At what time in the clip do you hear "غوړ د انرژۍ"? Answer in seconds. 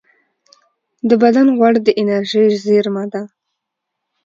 1.57-2.45